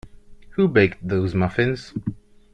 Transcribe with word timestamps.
Who 0.55 0.67
baked 0.67 1.07
those 1.07 1.35
muffins? 1.35 1.93